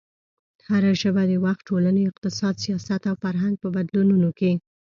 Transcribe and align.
هره 0.67 0.91
ژبه 1.01 1.23
د 1.27 1.33
وخت، 1.45 1.63
ټولنې، 1.69 2.03
اقتصاد، 2.07 2.55
سیاست 2.65 3.01
او 3.09 3.15
فرهنګ 3.23 3.55
په 3.63 3.67
بدلونونو 3.75 4.29
کې 4.39 4.51